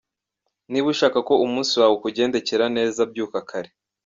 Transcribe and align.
Niba 0.71 0.87
ushaka 0.93 1.17
ko 1.27 1.33
umunsi 1.45 1.73
wawe 1.79 1.93
ukugendekera 1.97 2.65
neza, 2.77 2.99
byuka 3.11 3.39
kare. 3.49 3.69